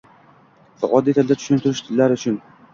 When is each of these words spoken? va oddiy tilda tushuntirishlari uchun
va 0.85 0.89
oddiy 1.01 1.17
tilda 1.19 1.39
tushuntirishlari 1.43 2.21
uchun 2.21 2.45